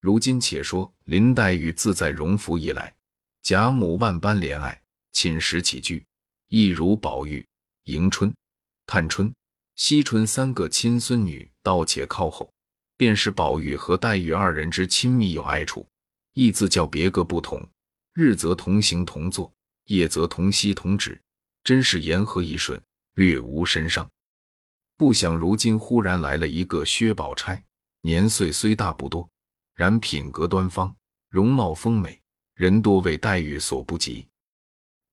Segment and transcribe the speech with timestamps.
[0.00, 2.94] 如今且说林黛玉自在荣府以来，
[3.42, 4.80] 贾母万般怜爱，
[5.12, 6.04] 寝食起居
[6.48, 7.44] 一如宝玉、
[7.84, 8.32] 迎春、
[8.86, 9.34] 探春、
[9.74, 12.52] 惜春三个亲孙女，倒且靠后。
[12.96, 15.86] 便是宝玉和黛玉二人之亲密有爱处，
[16.34, 17.64] 亦自叫别个不同。
[18.12, 19.52] 日则同行同坐，
[19.84, 21.20] 夜则同息同止，
[21.62, 22.80] 真是言和一顺，
[23.14, 24.10] 略无身伤。
[24.96, 27.62] 不想如今忽然来了一个薛宝钗，
[28.00, 29.30] 年岁虽大不多，
[29.78, 30.92] 然品格端方，
[31.28, 32.20] 容貌丰美，
[32.54, 34.26] 人多为黛玉所不及。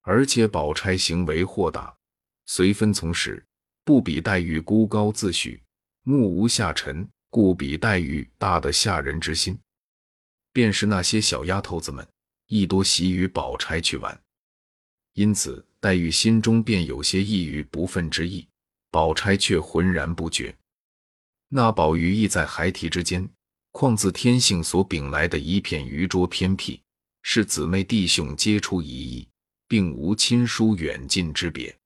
[0.01, 1.95] 而且宝钗行为豁达，
[2.47, 3.45] 随分从时，
[3.83, 5.61] 不比黛玉孤高自许，
[6.01, 7.07] 目无下尘。
[7.29, 9.59] 故比黛玉大的吓人之心，
[10.53, 12.07] 便是那些小丫头子们
[12.47, 14.17] 亦多喜与宝钗去玩，
[15.13, 18.47] 因此黛玉心中便有些抑郁不忿之意，
[18.89, 20.55] 宝钗却浑然不觉。
[21.49, 23.29] 那宝玉亦在孩提之间，
[23.77, 26.81] 况自天性所禀来的一片愚拙偏僻，
[27.23, 29.27] 是姊妹弟兄皆出一意，
[29.67, 31.77] 并无亲疏远近之别。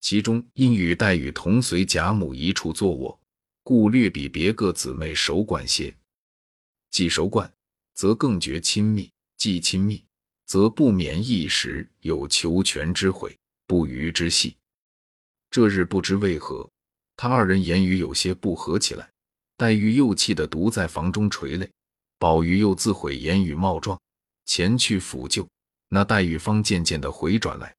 [0.00, 3.20] 其中因与黛玉同随贾母一处坐卧。
[3.64, 5.92] 故略比别个姊妹熟惯些，
[6.92, 7.52] 既熟惯，
[7.94, 10.04] 则更觉亲密；既亲密，
[10.46, 14.56] 则不免一时有求全之悔、不虞之隙。
[15.50, 16.70] 这日不知为何，
[17.16, 19.11] 他二人言语有些不合起来。
[19.62, 21.70] 黛玉又气得独在房中垂泪，
[22.18, 23.96] 宝玉又自悔言语冒撞，
[24.44, 25.48] 前去抚救。
[25.86, 27.72] 那黛玉方渐渐的回转来，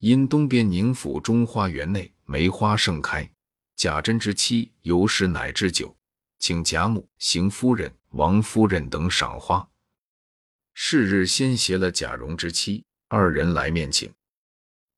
[0.00, 3.30] 因东边宁府中花园内梅花盛开。
[3.76, 5.96] 贾珍之妻尤氏乃置酒，
[6.40, 9.68] 请贾母、邢夫人、王夫人等赏花。
[10.74, 14.12] 是日先携了贾蓉之妻二人来面请。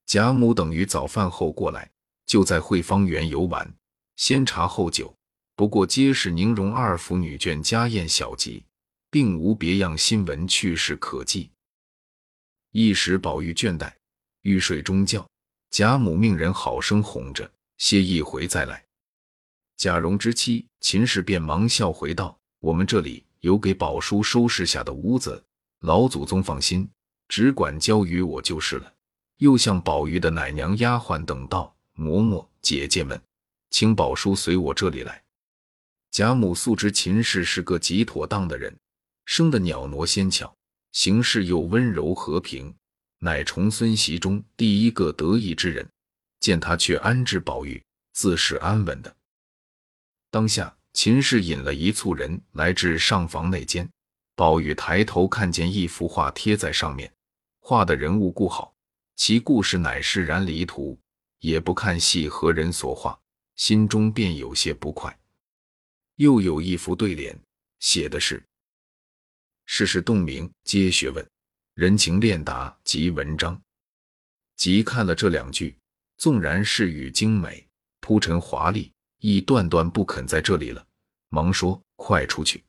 [0.07, 1.91] 贾母等于早饭后过来，
[2.25, 3.71] 就在惠芳园游玩，
[4.17, 5.15] 先茶后酒，
[5.59, 8.63] 不过皆是宁荣二府女眷家宴小集，
[9.11, 11.51] 并无别样新闻趣事可记。
[12.71, 13.93] 一时宝玉倦怠，
[14.43, 15.29] 欲睡中觉，
[15.71, 17.51] 贾母命人好生哄着。
[17.77, 18.85] 歇一回再来。
[19.77, 25.45] 贾蓉之妻秦氏便忙笑回道：“我们这里有给宝叔收拾下的屋子，
[25.81, 26.89] 老祖宗放心，
[27.27, 28.95] 只管交与我就是了。”
[29.39, 33.21] 又向宝玉的奶娘、丫鬟等道：“嬷嬷、姐姐们，
[33.71, 35.21] 请宝叔随我这里来。”
[36.11, 38.77] 贾母素知秦氏是个极妥当的人，
[39.25, 40.53] 生得袅娜纤巧，
[40.93, 42.75] 行事又温柔和平，
[43.19, 45.89] 乃重孙媳中第一个得意之人。
[46.41, 47.83] 见他却安置宝玉，
[48.13, 49.15] 自是安稳的。
[50.31, 53.89] 当下秦氏引了一簇人来至上房内间，
[54.37, 57.13] 宝玉抬头看见一幅画贴在上面，
[57.59, 58.73] 画的人物故好，
[59.17, 60.97] 其故事乃是燃离图，
[61.41, 63.19] 也不看戏何人所画，
[63.57, 65.19] 心中便有些不快。
[66.19, 67.37] 又有一幅对联，
[67.81, 68.45] 写的是
[69.67, 71.29] “世事洞明皆学问，
[71.75, 73.61] 人情练达即文章”。
[74.57, 75.77] 即看了这两句。
[76.17, 77.65] 纵然是语精美、
[78.01, 80.85] 铺陈华丽，亦断断不肯在这里了。
[81.29, 82.65] 忙说：“快出去，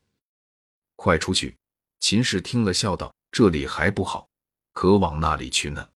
[0.95, 1.57] 快出去！”
[1.99, 4.29] 秦氏听了，笑道：“这里还不好，
[4.73, 5.89] 可往那里去呢？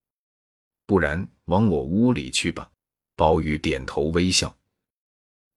[0.88, 2.72] 不然往我屋里去吧。”
[3.16, 4.58] 宝玉点头微笑。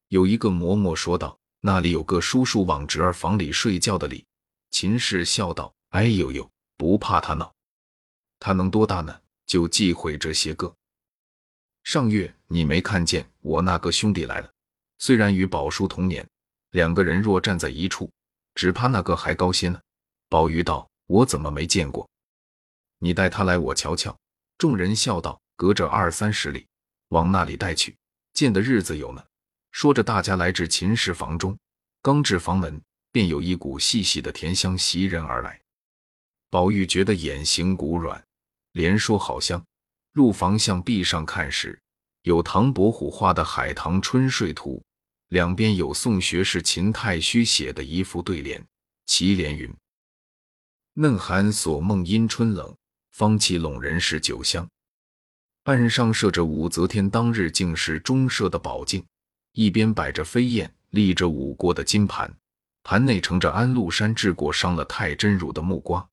[0.09, 4.25] 有一个嬷嬷说道：“那里有个叔叔往侄儿房里睡觉的里。”
[4.71, 7.53] 秦氏笑道：“哎呦呦，不怕他闹，
[8.39, 9.21] 他能多大呢？
[9.47, 10.73] 就忌讳这些个。”
[11.83, 14.49] 上月你没看见我那个兄弟来了？
[14.99, 16.25] 虽然与宝叔同年，
[16.71, 18.09] 两个人若站在一处，
[18.55, 19.81] 只怕那个还高些呢。
[20.29, 22.09] 宝玉道：“我怎么没见过？
[22.99, 24.17] 你带他来，我瞧瞧。”
[24.57, 26.65] 众人笑道：“隔着二三十里，
[27.09, 27.97] 往那里带去？
[28.35, 29.25] 见的日子有呢。”
[29.77, 31.55] 说着，大家来至秦氏房中，
[32.01, 32.81] 刚至房门，
[33.13, 35.61] 便有一股细细的甜香袭人而来。
[36.49, 38.25] 宝玉觉得眼形骨软，
[38.73, 39.63] 连说好香。
[40.13, 41.79] 入房向壁上看时，
[42.23, 44.79] 有唐伯虎画的《海棠春睡图》，
[45.29, 48.67] 两边有宋学士秦太虚写的一副对联，
[49.05, 49.71] 其联云
[50.97, 52.75] ：“嫩寒锁梦因春冷，
[53.13, 54.67] 芳气笼人是酒香。”
[55.65, 59.05] 案上设着武则天当日进士中设的宝镜，
[59.57, 62.31] 一边摆着飞燕，立着五过的金盘，
[62.83, 66.07] 盘内盛着安禄山治过伤了太真乳的木瓜，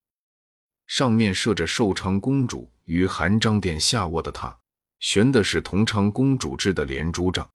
[0.87, 2.71] 上面设着寿昌公主。
[2.85, 4.53] 与韩章殿下卧的榻，
[4.99, 7.49] 悬的是同昌公主制的连珠帐。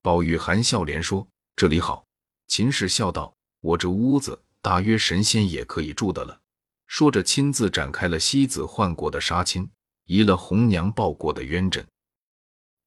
[0.00, 2.04] 宝玉含笑连说：“这里好。”
[2.46, 3.32] 秦氏笑道
[3.62, 6.40] ：“我这屋子大约神仙也可以住的了。”
[6.86, 9.68] 说着，亲自展开了西子换过的纱巾，
[10.06, 11.84] 移了红娘抱过的鸳枕。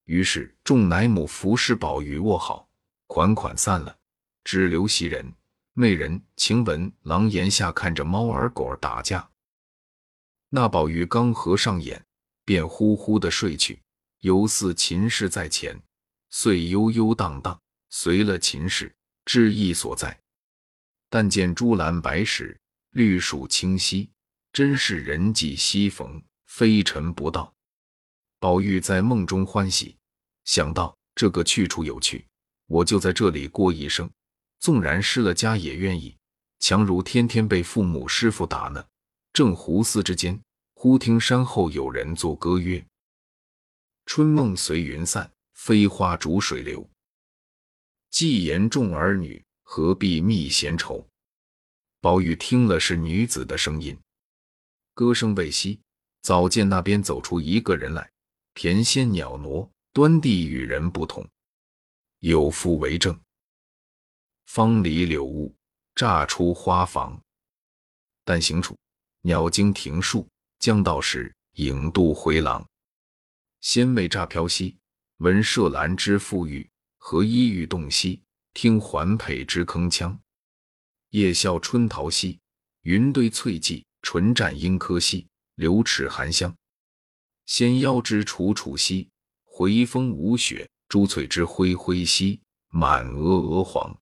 [0.08, 2.70] 于是众奶母服侍宝玉卧好，
[3.08, 3.98] 款款散了，
[4.46, 5.34] 只留袭人
[5.74, 9.30] 媚人晴雯廊檐下看着猫儿狗儿打架。
[10.50, 12.02] 那宝玉刚合上眼，
[12.46, 13.82] 便呼呼的睡去，
[14.22, 15.78] 犹似秦氏在前，
[16.30, 17.60] 遂悠悠荡荡
[17.90, 18.96] 随了秦氏，
[19.26, 20.18] 至意所在。
[21.10, 22.58] 但见朱兰白石，
[22.92, 24.10] 绿树清溪，
[24.54, 27.54] 真是人迹稀逢，非尘不到。
[28.40, 29.98] 宝玉在梦中欢喜，
[30.46, 32.26] 想到这个去处有趣，
[32.68, 34.10] 我就在这里过一生，
[34.60, 36.16] 纵然失了家也愿意，
[36.60, 38.86] 强如天天被父母师傅打呢。
[39.34, 40.40] 正胡思之间，
[40.74, 42.86] 忽听山后有人作歌曰
[44.06, 46.88] ：“春梦随云散，飞花逐水流。
[48.12, 51.08] 既言众儿女，何必觅闲愁？”
[52.02, 53.98] 宝玉听了是女子的声音，
[54.94, 55.80] 歌声未息，
[56.22, 58.12] 早见那边走出一个人来。
[58.60, 61.24] 田仙鸟挪，端地与人不同。
[62.22, 63.16] 有妇为证。
[64.48, 65.56] 方离柳屋，
[65.94, 67.22] 乍出花房。
[68.26, 68.76] 但行处，
[69.22, 70.28] 鸟惊庭树。
[70.58, 72.68] 将到时，影渡回廊。
[73.62, 74.76] 仙味乍飘兮，
[75.18, 76.68] 闻麝兰之馥郁；
[76.98, 78.24] 何衣玉动兮，
[78.56, 80.18] 听环佩之铿锵。
[81.12, 82.40] 夜笑春桃兮，
[82.82, 86.52] 云堆翠髻；唇绽樱柯兮，流齿含香。
[87.48, 89.10] 纤腰之楚楚兮，
[89.46, 93.98] 回风舞雪；珠翠之辉辉兮，满额鹅黄。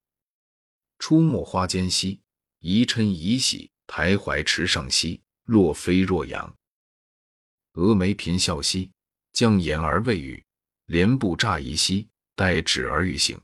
[0.98, 2.20] 出没花间兮，
[2.58, 6.56] 宜嗔宜喜；徘徊池上兮，若飞若扬。
[7.74, 8.92] 蛾眉颦笑兮，
[9.32, 10.44] 将言而未语；
[10.88, 13.40] 莲步乍移兮，待止而欲行。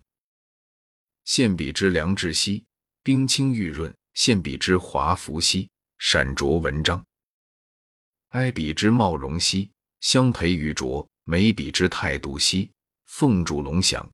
[1.25, 2.65] 现笔之良质兮，
[3.03, 5.69] 冰清玉润；现笔之华服兮，
[5.99, 7.05] 闪着文章。
[8.29, 9.71] 哀笔之貌容兮。
[10.01, 12.71] 相陪与浊，眉笔之态度兮；
[13.05, 14.11] 凤烛龙翔，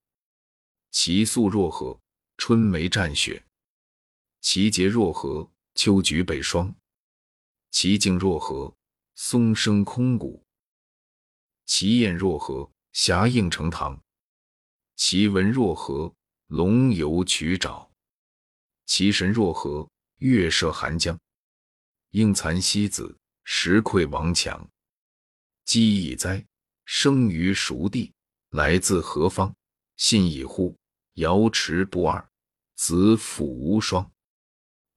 [0.92, 2.00] 其素若何？
[2.36, 3.44] 春梅绽雪，
[4.42, 5.50] 其节若何？
[5.75, 6.75] 秋菊被霜，
[7.72, 8.75] 其静若何？
[9.16, 10.44] 松声空谷，
[11.66, 12.69] 其艳若何？
[12.92, 14.04] 霞映成堂，
[14.98, 16.13] 其文若何？
[16.48, 17.88] 龙游曲沼，
[18.86, 19.89] 其神若何？
[20.18, 21.18] 月射寒江，
[22.10, 24.69] 应残西子，石溃王强。
[25.68, 26.46] 积已哉，
[26.86, 28.14] 生于熟地，
[28.52, 29.54] 来自何方？
[29.98, 30.74] 信已乎？
[31.16, 32.25] 瑶池不二，
[32.75, 34.10] 子府无双。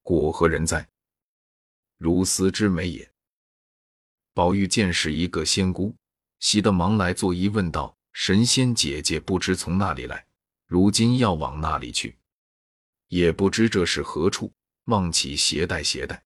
[0.05, 0.88] 果何人哉？
[1.99, 3.11] 如斯之美也。
[4.32, 5.93] 宝玉见是一个仙姑，
[6.38, 10.25] 喜得忙来作揖问道：“神仙姐姐不知从哪里来，
[10.69, 12.16] 如今要往哪里去？
[13.08, 14.52] 也不知这是何处，
[14.84, 16.23] 望起携带携带。”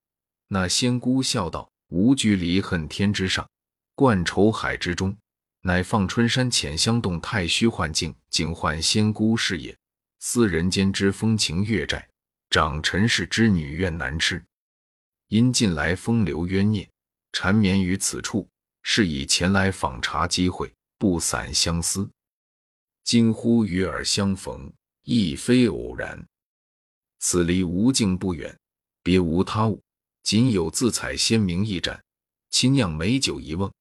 [0.49, 3.49] 那仙姑笑道：“无居离恨天之上。”
[3.97, 5.15] 灌愁海之中，
[5.61, 9.75] 乃放春山浅香洞太虚幻境，景幻仙姑是也。
[10.19, 12.05] 思人间之风情月债，
[12.49, 14.43] 长尘世之女怨难痴。
[15.29, 16.89] 因近来风流冤孽，
[17.31, 18.45] 缠绵于此处，
[18.83, 22.09] 是以前来访茶机会，不散相思。
[23.05, 24.69] 今忽与尔相逢，
[25.03, 26.21] 亦非偶然。
[27.19, 28.53] 此离无境不远，
[29.01, 29.81] 别无他物，
[30.21, 32.03] 仅有自采鲜茗一盏，
[32.49, 33.71] 清酿美酒一瓮。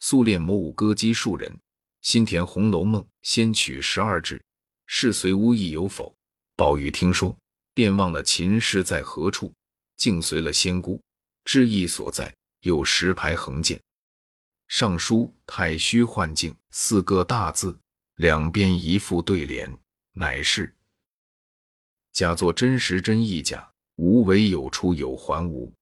[0.00, 1.58] 素练魔舞歌姬数人，
[2.02, 4.42] 新填《红楼梦》仙曲十二支，
[4.86, 6.14] 是随无意有否？
[6.56, 7.36] 宝玉听说，
[7.72, 9.52] 便忘了秦氏在何处，
[9.96, 11.00] 竟随了仙姑，
[11.44, 13.80] 知意所在，有石牌横剑，
[14.68, 17.76] 上书“太虚幻境”四个大字，
[18.16, 19.76] 两边一副对联，
[20.12, 20.72] 乃是
[22.12, 25.72] “假作真实真亦假，无为有出有还无”。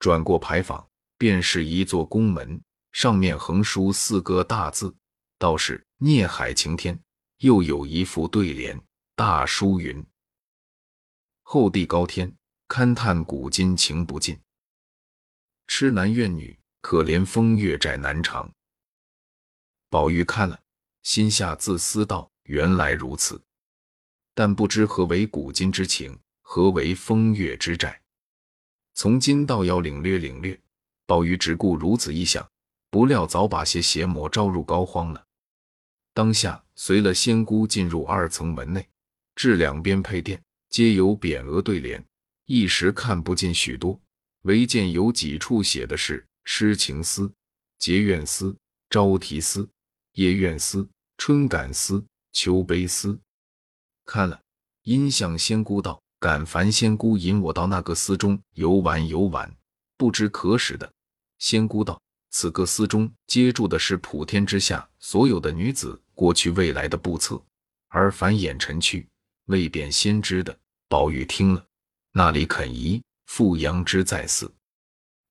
[0.00, 0.84] 转过牌坊，
[1.16, 2.60] 便是一座宫门。
[2.96, 4.96] 上面横书四个大字，
[5.38, 6.98] 道是“孽海晴天”。
[7.40, 8.82] 又有一副对联，
[9.14, 10.02] 大书云
[11.44, 12.34] ：“后地高天，
[12.68, 14.34] 勘探古今情不尽；
[15.66, 18.50] 痴男怨女，可怜风月债难偿。”
[19.90, 20.58] 宝玉看了，
[21.02, 23.44] 心下自私道：“原来如此，
[24.32, 28.00] 但不知何为古今之情，何为风月之债。
[28.94, 30.58] 从今倒要领略领略。”
[31.04, 32.50] 宝玉只顾如此一想。
[32.96, 35.22] 不料早把些邪魔招入膏肓了。
[36.14, 38.88] 当下随了仙姑进入二层门内，
[39.34, 42.02] 至两边配殿皆有匾额对联，
[42.46, 44.00] 一时看不尽许多，
[44.44, 47.30] 唯见有几处写的是“诗情思
[47.78, 48.56] ”“结怨思
[48.88, 49.68] ”“朝啼思
[50.16, 50.88] ”“夜怨思
[51.18, 53.20] ”“春感思”“秋悲思”。
[54.06, 54.40] 看了，
[54.84, 59.54] 因向仙姑道：“敢烦仙姑引我到那个司中游玩游玩，
[59.98, 60.90] 不知可使的。”
[61.38, 62.00] 仙姑道。
[62.38, 67.42] 此个司中接住的是普天之下所有的女子过去未来的簿册，
[67.88, 69.08] 而凡眼尘去
[69.46, 70.54] 未便先知的。
[70.86, 71.66] 宝玉听了，
[72.12, 73.02] 那里肯移？
[73.24, 74.54] 复扬之在寺。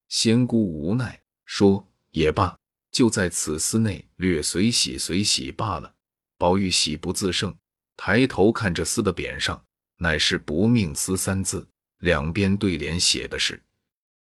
[0.10, 2.58] 仙姑无奈说：“也罢，
[2.92, 5.94] 就在此寺内略随喜随喜罢了。”
[6.40, 7.56] 宝玉喜不自胜，
[7.96, 9.64] 抬头看着撕的匾上，
[9.98, 11.68] 乃是“薄命司”三字，
[12.00, 13.62] 两边对联写的是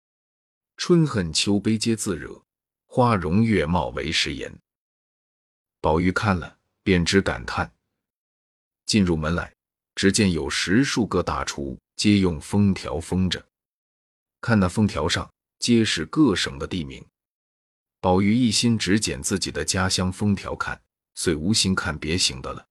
[0.76, 2.44] “春恨秋悲皆自惹，
[2.96, 4.56] 花容月貌为时言”。
[5.82, 7.74] 宝玉看了，便只感叹。
[8.86, 9.52] 进入门来，
[9.96, 13.44] 只见有十数个大厨，皆用封条封着。
[14.42, 17.04] 看那封条上，皆是各省的地名。
[18.00, 20.80] 宝玉一心只捡自己的家乡封条看。
[21.16, 22.64] 遂无心看别行的了。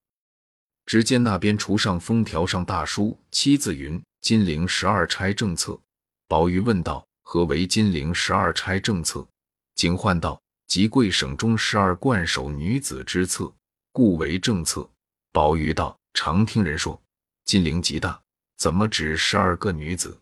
[0.86, 5.80] 只见那边厨上封条上大书七字云：“金陵十二钗政策。”
[6.28, 9.26] 宝玉问道：“何为金陵十二钗政策？”
[9.74, 13.52] 警唤道：“即贵省中十二冠首女子之策，
[13.92, 14.88] 故为政策。”
[15.32, 17.00] 宝玉道：“常听人说
[17.44, 18.22] 金陵极大，
[18.56, 20.20] 怎么只十二个女子？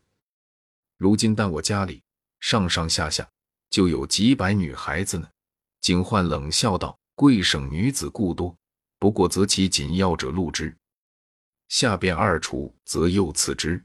[0.97, 2.03] 如今但我家里
[2.41, 3.29] 上上下下
[3.71, 5.29] 就有几百女孩子呢。”
[5.81, 6.97] 警唤冷笑道。
[7.17, 8.57] 贵省女子故多，
[8.99, 10.75] 不过择其紧要者录之，
[11.69, 13.85] 下边二处则又次之。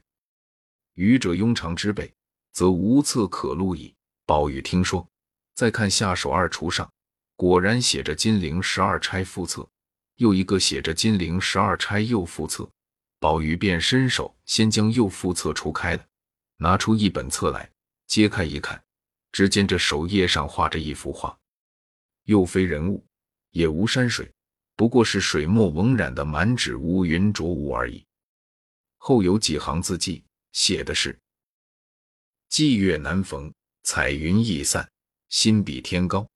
[0.94, 2.10] 愚者庸常之辈，
[2.54, 3.94] 则无策可录矣。
[4.24, 5.06] 宝玉听说，
[5.56, 6.92] 再看下手二厨上，
[7.34, 9.66] 果然写着“金陵十二钗附册”，
[10.16, 12.70] 又一个写着“金陵十二钗右附册”。
[13.18, 16.06] 宝玉便伸手先将右副册除开了，
[16.58, 17.70] 拿出一本册来，
[18.06, 18.84] 揭开一看，
[19.32, 21.36] 只见这首页上画着一幅画，
[22.24, 23.02] 又非人物。
[23.52, 24.30] 也无山水，
[24.74, 28.04] 不过是水墨蒙染的满纸乌云浊雾而已。
[28.98, 30.22] 后有几行字迹，
[30.52, 31.18] 写的是
[32.52, 33.50] ：“霁月难逢，
[33.82, 34.86] 彩云易散，
[35.28, 36.28] 心比天高，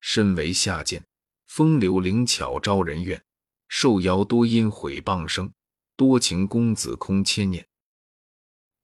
[0.00, 1.04] 身为下贱，
[1.46, 3.22] 风流灵巧招人怨。
[3.68, 5.52] 受邀多因毁谤生，
[5.94, 7.66] 多情公子空牵念。”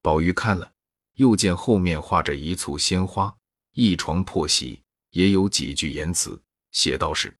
[0.02, 0.70] 宝玉看了，
[1.14, 3.34] 又见后面画着一簇鲜花，
[3.72, 6.38] 一床破席，也有几句言辞，
[6.72, 7.34] 写道是。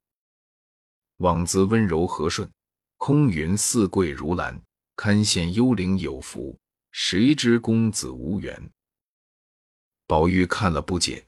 [1.19, 2.51] 枉自温柔和顺，
[2.97, 4.59] 空云似桂如兰，
[4.97, 6.59] 堪羡幽灵有福，
[6.91, 8.71] 谁知公子无缘。
[10.07, 11.27] 宝玉看了不解，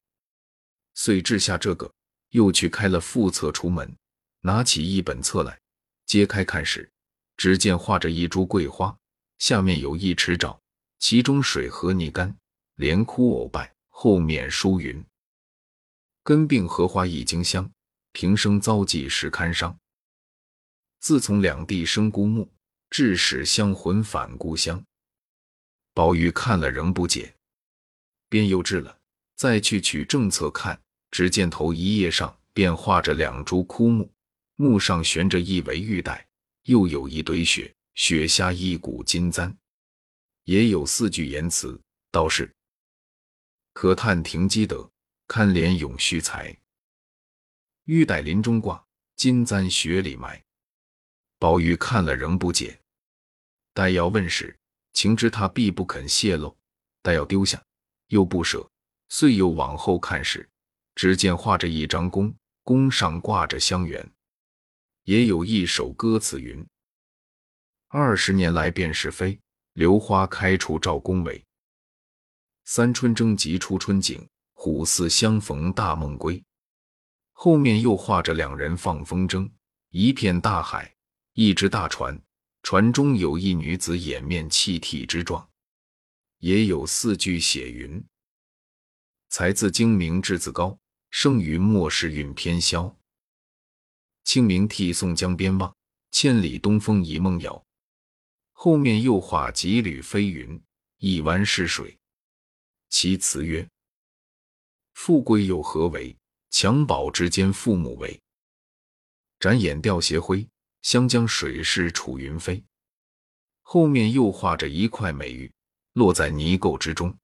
[0.96, 1.88] 遂掷下这个，
[2.30, 3.96] 又去开了副册，出门，
[4.40, 5.56] 拿起一本册来，
[6.06, 6.90] 揭开看时，
[7.36, 8.98] 只见画着一株桂花，
[9.38, 10.58] 下面有一池沼，
[10.98, 12.36] 其中水何泥干，
[12.74, 13.72] 连枯藕败。
[13.98, 15.02] 后面书云：
[16.22, 17.70] 根病荷花已经香。
[18.12, 19.78] 平生遭际时堪伤。
[21.00, 22.50] 自从两地生孤木，
[22.90, 24.82] 致使香魂返故乡。
[25.94, 27.34] 宝玉看了仍不解，
[28.28, 28.98] 便又掷了，
[29.34, 30.78] 再去取正册看，
[31.16, 34.12] 只见头一页上便画着两株枯木，
[34.56, 36.28] 木上悬着一围玉带，
[36.64, 39.56] 又有一堆雪，雪下一股金簪，
[40.44, 41.80] 也有四句言辞，
[42.11, 42.54] 道是：
[43.73, 44.90] 可叹停机德，
[45.26, 46.54] 堪怜永续才。
[47.85, 50.44] 玉带林中挂，金簪雪里埋。
[51.38, 52.78] 宝玉看了仍不解，
[53.73, 54.54] 待要问时，
[54.92, 56.54] 情知他必不肯泄露；
[57.00, 57.64] 待要丢下，
[58.08, 58.70] 又不舍，
[59.08, 60.46] 遂又往后看时，
[60.96, 64.04] 只见画着一张弓，弓上挂着香橼，
[65.04, 66.66] 也有一首歌词云
[67.88, 69.38] ：“二十年来便是非，
[69.74, 71.44] 榴花开处照宫闱。
[72.64, 76.42] 三春争及出春景，虎似相逢大梦归。”
[77.38, 79.50] 后面又画着两人放风筝，
[79.90, 80.96] 一片大海，
[81.34, 82.18] 一只大船，
[82.62, 85.46] 船中有一女子掩面泣涕之状。
[86.38, 88.02] 也有四句写云
[89.28, 90.78] ：“才自精明志自高，
[91.18, 92.94] 生于末世运偏消。
[94.25, 95.75] 清明涕送江边望，
[96.11, 97.64] 千里东风一梦遥。”
[98.52, 100.62] 后面又画几缕飞云，
[100.99, 101.96] 一湾是水。
[102.90, 103.66] 其词曰
[104.92, 106.14] ：“富贵又何为？”
[106.52, 108.20] 襁褓之间，父母为。
[109.40, 110.46] 展眼吊斜晖，
[110.82, 112.62] 湘江水逝楚云飞。
[113.62, 115.50] 后面又画着一块美玉，
[115.94, 117.16] 落在泥垢之中。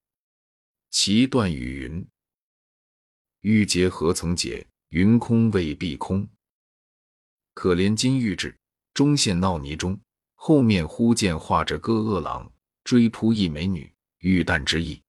[0.88, 2.06] 其断语云
[3.42, 4.66] ：“玉洁何曾洁？
[4.88, 6.28] 云空未必空。
[7.54, 8.56] 可怜金玉质，
[8.94, 9.99] 终陷淖泥中。”
[10.44, 15.00] 后面忽见画着歌恶郎追扑一美女，玉旦之意。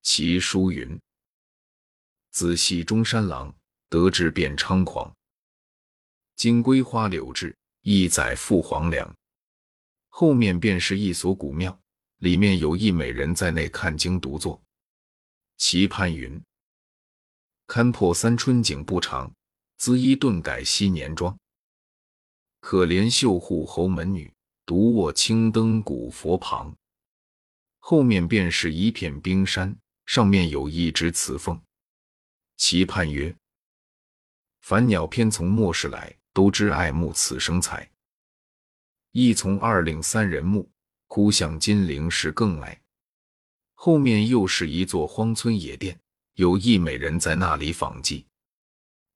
[0.00, 0.98] 其书云。
[2.30, 3.54] 子系中山狼，
[3.90, 5.14] 得志便猖狂。
[6.34, 9.14] 金龟花柳枝，一载赴黄粱。
[10.08, 11.78] 后面便是一所古庙，
[12.18, 14.58] 里面有一美人在内看经独坐。
[15.58, 16.42] 其判云：
[17.68, 19.30] 勘破三春景不长，
[19.76, 21.38] 滋衣顿改昔年妆。
[22.60, 24.32] 可怜绣户侯门女，
[24.64, 26.74] 独卧青灯古佛旁。
[27.78, 31.60] 后面便是一片冰山，上面有一只雌凤。
[32.56, 33.36] 其盼曰
[34.62, 37.86] ：“凡鸟偏从末世来，都知爱慕此生才。
[39.12, 40.70] 亦从二令三人目，
[41.06, 42.80] 哭向金陵时更爱。”
[43.76, 46.00] 后面又是一座荒村野店，
[46.38, 48.24] 有一美人在那里访妓。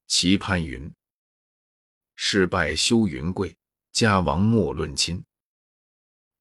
[0.07, 0.93] 其盼云
[2.15, 3.55] ：“事败休云贵，
[3.93, 5.23] 家亡莫论亲。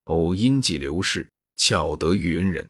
[0.06, 2.68] 偶因寄刘氏，巧得遇恩人。”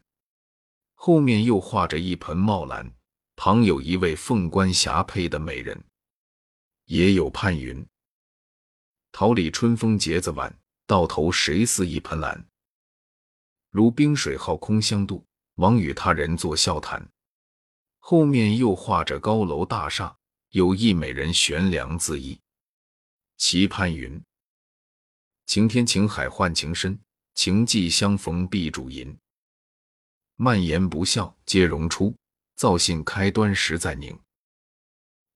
[0.93, 2.93] 后面又画着一盆茂兰，
[3.35, 5.83] 旁有一位凤冠霞帔的美人。
[6.85, 7.83] 也有盼云
[9.11, 10.55] ：“桃李春风结子晚，
[10.85, 12.47] 到头谁似一盆兰？
[13.71, 15.25] 如冰水好空相度。”
[15.57, 17.12] 枉与他人作笑谈。
[18.05, 20.13] 后面又画着高楼大厦，
[20.49, 22.37] 有一美人悬梁自缢。
[23.37, 24.21] 其盼云：
[25.45, 26.99] 晴天晴海换情深，
[27.33, 29.17] 情寄相逢必主淫。
[30.35, 32.13] 漫言不笑皆容出，
[32.57, 34.19] 造信开端实在宁。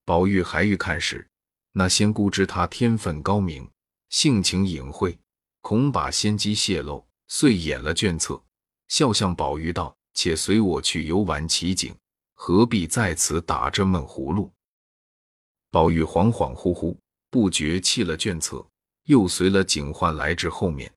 [0.03, 1.25] 宝玉还欲看时，
[1.71, 3.65] 那仙姑知他天分高明，
[4.09, 5.17] 性情隐晦，
[5.61, 8.43] 恐把仙机泄露，遂掩了卷册，
[8.89, 9.95] 笑向宝玉道。
[10.13, 11.95] 且随我去游玩奇景，
[12.39, 14.53] 何必在此打这闷葫芦？
[15.71, 16.95] 宝玉恍恍惚惚，
[17.31, 18.65] 不觉弃了卷册，
[19.05, 20.93] 又随了警幻来至后面。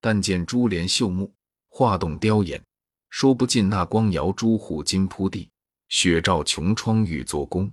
[0.00, 1.34] 但见珠帘绣幕，
[1.68, 2.62] 画栋雕檐，
[3.10, 5.50] 说不尽那光摇朱户金铺地，
[5.88, 7.70] 雪照琼窗玉作宫。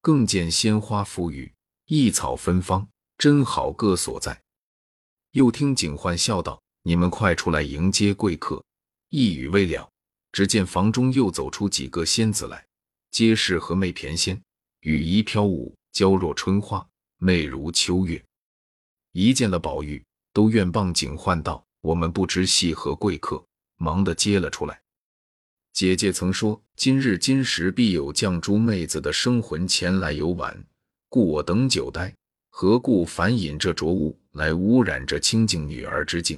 [0.00, 1.52] 更见鲜花馥郁，
[1.86, 2.88] 异草芬芳，
[3.18, 4.40] 真好个所在。
[5.32, 8.64] 又听警幻笑道：“你们快出来迎接贵客。”
[9.10, 9.90] 一语未了，
[10.34, 12.66] 只见房中又走出几个仙子来，
[13.12, 14.42] 皆是和媚翩仙，
[14.80, 16.84] 羽衣飘舞，娇若春花，
[17.18, 18.20] 媚如秋月。
[19.12, 23.40] 一见了宝玉，都愿傍景唤道：“我们不知系何贵客，
[23.76, 24.82] 忙的接了出来。
[25.72, 30.64] 姐姐曾说，今日今时必有绛珠妹子的生魂前来游玩，
[31.08, 32.12] 故我等久待，
[32.50, 36.36] 何故反引这浊物来污染这清净女儿之境？”